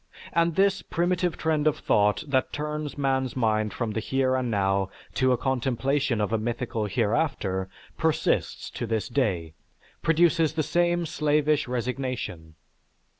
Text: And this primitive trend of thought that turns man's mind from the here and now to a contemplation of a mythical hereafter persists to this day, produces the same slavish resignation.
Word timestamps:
And 0.33 0.55
this 0.55 0.81
primitive 0.81 1.37
trend 1.37 1.67
of 1.67 1.77
thought 1.77 2.23
that 2.27 2.51
turns 2.51 2.97
man's 2.97 3.35
mind 3.37 3.71
from 3.71 3.91
the 3.91 3.99
here 3.99 4.33
and 4.35 4.49
now 4.49 4.89
to 5.13 5.31
a 5.31 5.37
contemplation 5.37 6.19
of 6.19 6.33
a 6.33 6.39
mythical 6.39 6.85
hereafter 6.87 7.69
persists 7.99 8.71
to 8.71 8.87
this 8.87 9.07
day, 9.07 9.53
produces 10.01 10.53
the 10.53 10.63
same 10.63 11.05
slavish 11.05 11.67
resignation. 11.67 12.55